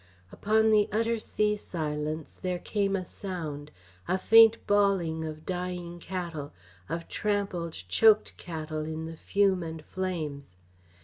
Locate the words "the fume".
9.05-9.61